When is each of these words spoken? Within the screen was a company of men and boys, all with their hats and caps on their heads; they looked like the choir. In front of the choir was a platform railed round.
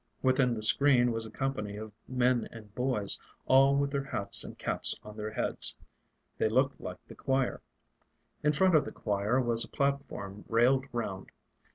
Within 0.23 0.55
the 0.55 0.63
screen 0.63 1.11
was 1.11 1.27
a 1.27 1.29
company 1.29 1.75
of 1.77 1.91
men 2.07 2.49
and 2.51 2.73
boys, 2.73 3.19
all 3.45 3.75
with 3.75 3.91
their 3.91 4.03
hats 4.05 4.43
and 4.43 4.57
caps 4.57 4.99
on 5.03 5.15
their 5.15 5.29
heads; 5.29 5.75
they 6.39 6.49
looked 6.49 6.81
like 6.81 6.97
the 7.07 7.13
choir. 7.13 7.61
In 8.41 8.51
front 8.51 8.73
of 8.73 8.83
the 8.83 8.91
choir 8.91 9.39
was 9.39 9.63
a 9.63 9.67
platform 9.67 10.43
railed 10.49 10.85
round. 10.91 11.29